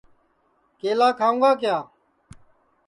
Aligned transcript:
کیلا 0.79 1.09
کھاؤں 1.19 1.37
گا 1.41 1.51
کِیا 1.61 1.77